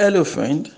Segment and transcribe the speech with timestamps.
[0.00, 0.72] Hello, friend.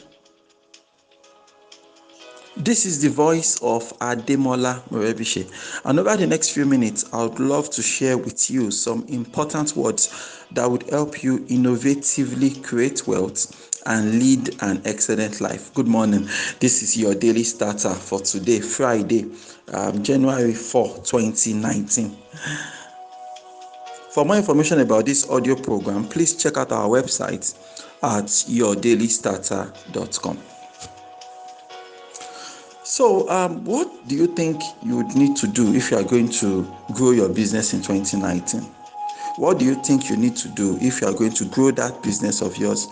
[2.57, 5.51] This is the voice of Ademola Morebise.
[5.85, 9.77] And over the next few minutes, I would love to share with you some important
[9.77, 15.73] words that would help you innovatively create wealth and lead an excellent life.
[15.75, 16.29] Good morning.
[16.59, 19.31] This is your daily starter for today, Friday,
[19.73, 22.17] um, January 4, 2019.
[24.11, 27.55] For more information about this audio program, please check out our website
[28.03, 30.39] at yourdailystarter.com.
[32.83, 36.29] So, um, what do you think you would need to do if you are going
[36.31, 38.80] to grow your business in 2019?
[39.41, 42.03] What do you think you need to do if you are going to grow that
[42.03, 42.89] business of yours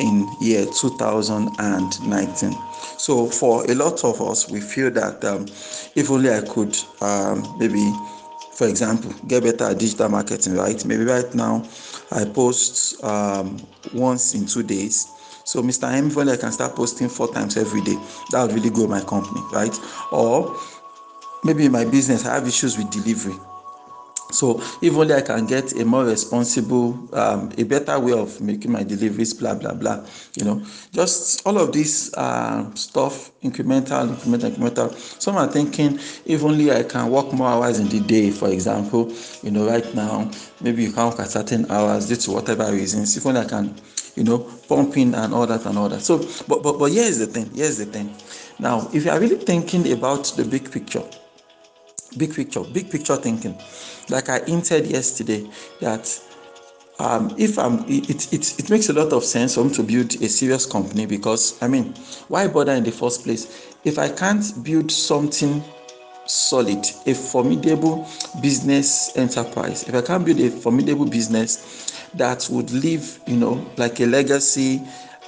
[0.00, 2.52] in year 2019?
[2.98, 5.46] So, for a lot of us, we feel that um,
[5.94, 7.92] if only I could um, maybe
[8.54, 11.60] for example get better at digital marketing right maybe right now
[12.12, 13.60] i post um,
[13.92, 15.08] once in two days
[15.44, 15.92] so Mr.
[15.92, 17.96] M, if only I can start posting four times every day,
[18.30, 19.78] that would really grow my company, right?
[20.10, 20.58] Or
[21.44, 23.34] maybe in my business, I have issues with delivery.
[24.34, 28.72] So if only I can get a more responsible, um, a better way of making
[28.72, 30.04] my deliveries, blah blah blah.
[30.34, 35.22] You know, just all of this uh, stuff, incremental, incremental, incremental.
[35.22, 39.12] Some are thinking if only I can work more hours in the day, for example.
[39.42, 43.16] You know, right now maybe you can't work at certain hours due to whatever reasons.
[43.16, 43.74] If only I can,
[44.16, 46.02] you know, pump in and all that and all that.
[46.02, 46.18] So,
[46.48, 47.50] but but but here's the thing.
[47.54, 48.12] Here's the thing.
[48.58, 51.02] Now, if you are really thinking about the big picture
[52.18, 53.56] big picture big picture thinking.
[54.08, 55.48] Like i hinted yesterday
[55.80, 56.20] that
[56.98, 60.14] um, if i'm it, it, it makes a lot of sense for me to build
[60.22, 61.94] a serious company because i mean
[62.28, 63.70] why bother in the first place?
[63.84, 65.62] If i can't build something
[66.26, 68.08] solid a formidable
[68.40, 74.00] business enterprise if i can't build a formidable business that would leave you know like
[74.00, 74.80] a legacy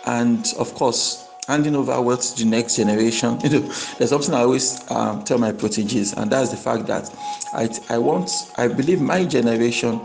[0.07, 3.39] and of course handing over wealth to the next generation.
[3.47, 7.15] You know, there's something I always um, tell my proteges, and that's the fact that
[7.53, 10.01] I, I want, I believe my generation,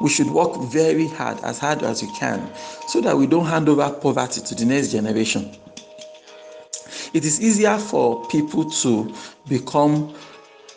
[0.00, 2.52] we should work very hard, as hard as we can,
[2.86, 5.50] so that we don't hand over poverty to the next generation.
[7.12, 9.12] It is easier for people to
[9.48, 10.14] become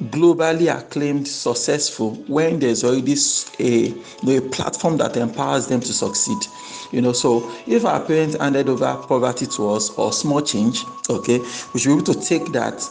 [0.03, 3.15] globally acclaimed successful when there's already
[3.59, 3.93] a,
[4.27, 6.37] a platform that empowers them to succeed.
[6.91, 11.39] You know so if our parents handed over poverty to us or small change okay
[11.73, 12.81] we should be able to take that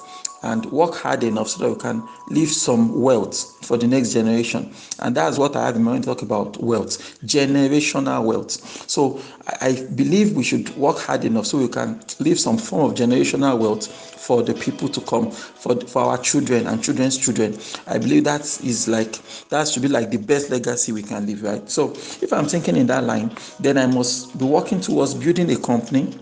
[0.43, 4.73] and work hard enough so that we can leave some wealth for the next generation.
[5.01, 8.89] And that's what I have in mind to talk about wealth, generational wealth.
[8.89, 9.21] So
[9.61, 13.59] I believe we should work hard enough so we can leave some form of generational
[13.59, 17.59] wealth for the people to come, for, for our children and children's children.
[17.87, 19.19] I believe that is like,
[19.49, 21.69] that should be like the best legacy we can leave, right?
[21.69, 25.57] So if I'm thinking in that line, then I must be working towards building a
[25.57, 26.15] company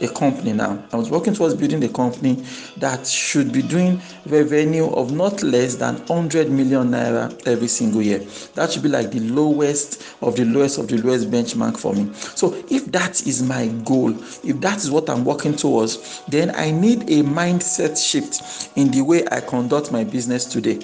[0.00, 0.82] a company now.
[0.92, 2.44] I was working towards building a company
[2.76, 8.18] that should be doing revenue of not less than 100 million naira every single year.
[8.54, 12.12] That should be like the lowest of the lowest of the lowest benchmark for me.
[12.14, 14.10] So, if that is my goal,
[14.44, 19.02] if that is what I'm working towards, then I need a mindset shift in the
[19.02, 20.78] way I conduct my business today.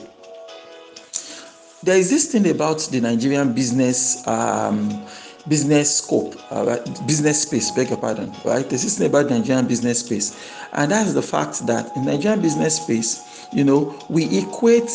[1.82, 4.26] There is this thing about the Nigerian business.
[4.26, 5.06] Um,
[5.48, 8.68] business scope, uh, business space, beg your pardon, right?
[8.68, 10.38] There's this thing about Nigerian business space,
[10.72, 14.90] and that's the fact that in Nigerian business space, you know, we equate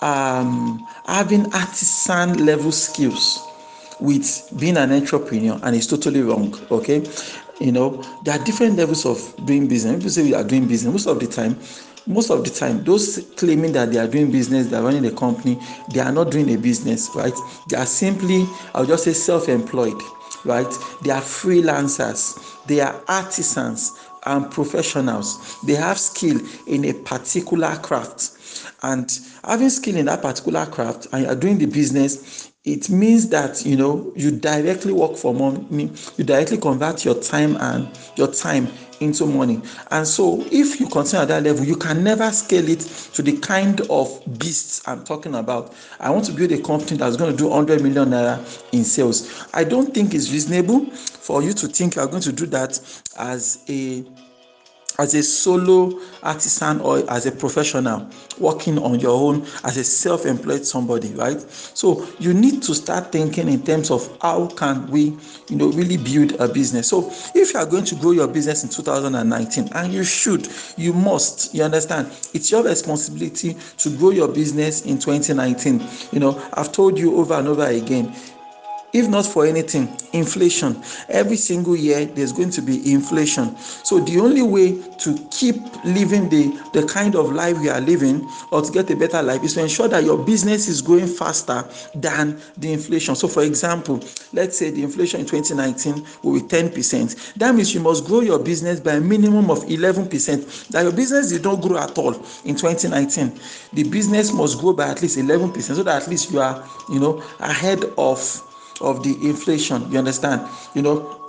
[0.00, 3.44] um, having artisan level skills
[4.00, 6.54] with being an entrepreneur, and it's totally wrong.
[6.70, 7.04] Okay,
[7.60, 9.96] you know, there are different levels of doing business.
[9.96, 11.58] People say we are doing business most of the time
[12.06, 15.10] most of the time those claiming that they are doing business they are running a
[15.10, 15.58] company
[15.92, 17.34] they are not doing a business right?
[17.68, 20.00] They are simply i'll just say self-employed
[20.44, 20.70] right?
[21.02, 22.38] They are freelancers.
[22.66, 25.60] They are artisans and professionals.
[25.62, 28.30] They have skill in a particular craft.
[28.82, 29.10] And
[29.44, 33.64] having skill in that particular craft and you are doing the business it means that
[33.64, 38.68] you know you directly work for money you directly convert your time and your time
[39.00, 39.60] into money.
[39.90, 42.80] And so, if you continue at that level, you can never scale it
[43.14, 45.74] to the kind of beasts I'm talking about.
[46.00, 48.38] I want to build a company that's going to do 100 million naira
[48.72, 49.46] in sales.
[49.54, 52.80] I don't think it's reasonable for you to think you're going to do that
[53.16, 54.04] as a
[54.98, 58.08] as a solo artisan or as a professional
[58.38, 61.40] working on your own as a self-employed somebody right?
[61.50, 65.16] So you need to start thinking in terms of how can we
[65.48, 66.88] you know really build a business.
[66.88, 70.92] So if you are going to grow your business in 2019 and you should you
[70.92, 76.72] must you understand it's your responsibility to grow your business in 2019 you know i've
[76.72, 78.14] told you over and over again
[78.92, 80.82] if not for anything inflation.
[81.08, 83.56] Every single year there's going to be inflation.
[83.56, 88.28] So the only way to keep living the the kind of life we are living
[88.50, 91.64] or to get a better life is to ensure that your business is growing faster
[91.94, 93.14] than the inflation.
[93.14, 94.00] So for example
[94.32, 97.32] let's say the inflation in 2019 will be 10 percent.
[97.36, 100.46] That means you must grow your business by a minimum of 11 percent.
[100.70, 102.14] That your business did not grow at all
[102.44, 103.38] in 2019
[103.72, 106.66] the business must grow by at least 11 percent so that at least you are
[106.90, 108.47] you know ahead of
[108.80, 110.48] of the inflation you understand?
[110.74, 111.27] You know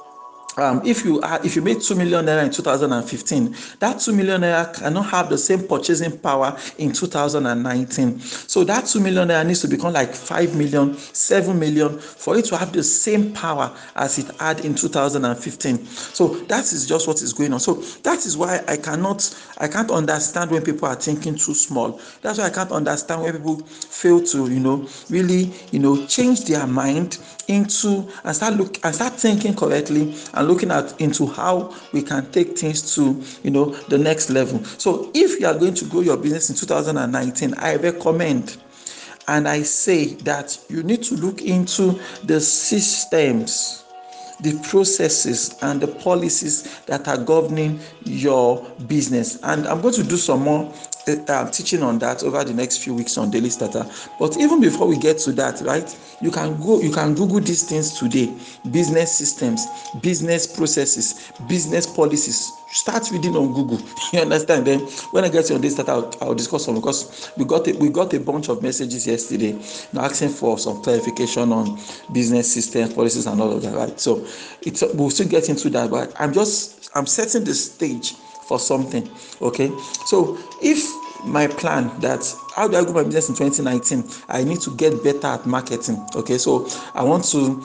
[0.57, 4.41] um, if you are if you made two million naira in 2015 that two million
[4.41, 9.61] naira cannot have the same purchasing power in 2019 so that two million naira needs
[9.61, 14.19] to become like five million seven million for it to have the same power as
[14.19, 17.59] it had in 2015 so that is just what is going on.
[17.59, 21.99] So that is why i cannot i can't understand when people are thinking too small.
[22.21, 26.45] That's why i can't understand when people fail to you know really you know change
[26.45, 31.75] their mind into and start look and start thinking correctly and looking at into how
[31.91, 34.63] we can take things to you know the next level.
[34.63, 38.57] So if you are going to grow your business in 2019 i recommend
[39.27, 43.83] and i say that you need to look into the systems
[44.41, 49.37] the processes and the policies that are governing your business.
[49.43, 50.73] And i'm going to do some more
[51.07, 53.85] uh, teaching on that over the next few weeks on daily starter.
[54.19, 57.63] But even before we get to that right you can go you can google these
[57.63, 58.33] things today.
[58.71, 59.65] Business systems
[60.01, 62.51] business processes business policies.
[62.71, 63.79] Start reading on google.
[64.13, 64.65] You understand?
[64.65, 64.79] Then
[65.11, 67.89] when i get to this starter I'll, I'll discuss some because we got a, we
[67.89, 69.57] got a bunch of messages yesterday
[69.97, 71.79] asking for some clarification on
[72.11, 73.99] business systems policies and all of that right?
[73.99, 74.25] So
[74.61, 78.13] it's we'll still get into that but i'm just i'm setting the stage
[78.49, 79.07] for something
[79.41, 79.71] okay?
[80.05, 80.83] So if
[81.23, 82.23] my plan that
[82.55, 86.03] how do i grow my business in 2019 i need to get better at marketing
[86.15, 86.37] okay?
[86.37, 87.61] So i want to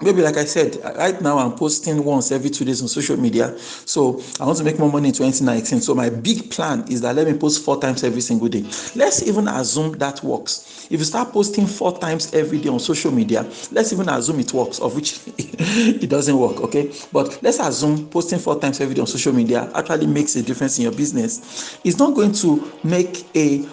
[0.00, 3.58] maybe like i said right now i'm posting once every two days on social media.
[3.58, 7.16] So i want to make more money in 2019 so my big plan is that
[7.16, 8.62] let me post four times every single day.
[8.94, 10.86] Let's even assume that works.
[10.90, 13.42] If you start posting four times every day on social media
[13.72, 16.92] let's even assume it works of which it doesn't work okay?
[17.12, 20.78] But let's assume posting four times every day on social media actually makes a difference
[20.78, 21.78] in your business.
[21.84, 23.66] It's not going to make a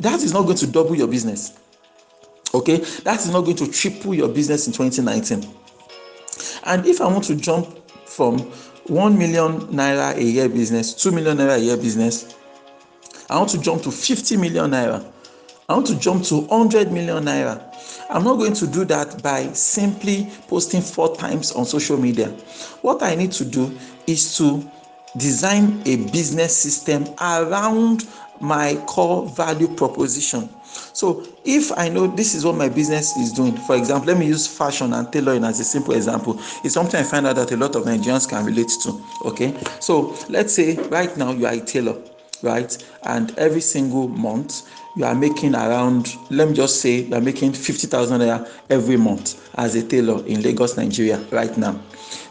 [0.00, 1.52] that is not going to double your business
[2.54, 2.78] okay?
[3.04, 5.62] That is not going to triple your business in 2019
[6.64, 7.66] and if i want to jump
[8.06, 8.38] from
[8.86, 12.36] 1 million naira a year business 2 million naira a year business
[13.30, 15.04] i want to jump to 50 million naira.
[15.68, 17.62] I want to jump to 100 million naira.
[18.10, 22.28] I'm not going to do that by simply posting four times on social media.
[22.82, 23.72] What i need to do
[24.06, 24.68] is to
[25.16, 28.06] design a business system around
[28.40, 30.50] my core value proposition
[30.92, 34.26] so if i know this is what my business is doing for example let me
[34.26, 36.38] use fashion and tailoring as a simple example.
[36.64, 39.54] It's something i find out that a lot of nigerians can relate to okay?
[39.80, 42.00] So let's say right now you are a tailor
[42.42, 42.76] right?
[43.04, 47.52] And every single month you are making around let me just say you are making
[47.52, 51.80] 50000 naira every month as a tailor in lagos nigeria right now.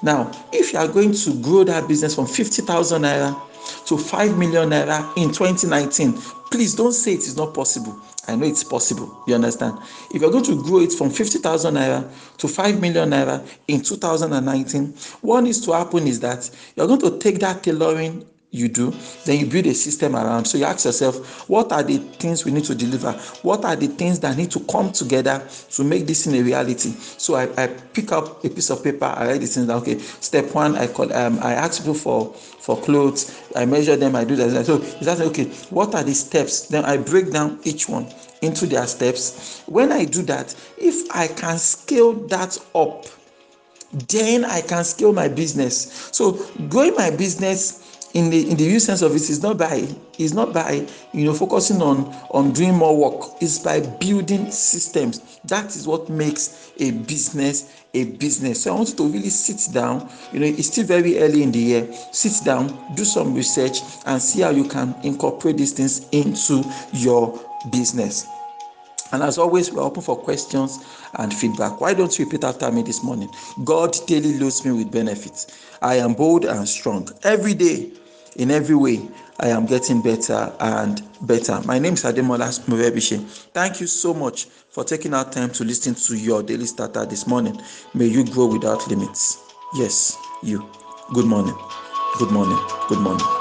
[0.03, 3.39] Now if you are going to grow that business from 50000 naira
[3.85, 6.13] to 5 million naira in 2019
[6.51, 7.97] please don't say it is not possible
[8.27, 9.77] i know it's possible you understand?
[10.13, 14.93] If you're going to grow it from 50000 naira to 5 million naira in 2019
[15.21, 18.93] what needs to happen is that you're going to take that tailoring you do
[19.25, 20.43] then you build a system around.
[20.45, 23.13] So you ask yourself what are the things we need to deliver?
[23.43, 26.91] What are the things that need to come together to make this in a reality?
[26.91, 29.81] So i i pick up a piece of paper i write the things down.
[29.81, 33.41] Okay step one i call um, i ask people for for clothes.
[33.55, 34.65] I measure them i do that.
[34.65, 36.67] So it's that okay what are the steps?
[36.67, 38.07] Then i break down each one
[38.41, 39.63] into their steps.
[39.65, 43.05] When i do that if i can scale that up
[44.07, 46.09] then i can scale my business.
[46.11, 46.33] So
[46.69, 47.80] growing my business
[48.13, 49.87] in the in the real sense of it is not by
[50.17, 55.39] is not by you know focusing on on doing more work it's by building systems
[55.45, 59.73] that is what makes a business a business so i want you to really sit
[59.73, 63.79] down you know it's still very early in the year sit down do some research
[64.05, 66.63] and see how you can incorporate these things into
[66.93, 67.39] your
[67.71, 68.27] business
[69.13, 70.79] and as always, we're open for questions
[71.15, 71.81] and feedback.
[71.81, 73.29] Why don't you repeat after me this morning?
[73.65, 75.47] God daily loads me with benefits.
[75.81, 77.09] I am bold and strong.
[77.23, 77.91] Every day,
[78.35, 79.07] in every way
[79.39, 81.59] I am getting better and better.
[81.65, 83.19] My name is Ademola Morebise.
[83.53, 87.25] Thank you so much for taking our time to listen to your daily starter this
[87.27, 87.59] morning.
[87.93, 89.39] May you grow without limits.
[89.75, 90.69] Yes, you.
[91.13, 91.57] Good morning.
[92.19, 92.59] Good morning.
[92.87, 93.40] Good morning.